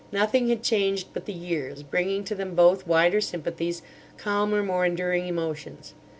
[0.11, 3.83] Nothing had changed but the years, bringing to them both wider sympathies,
[4.17, 5.93] calmer, more enduring emotions.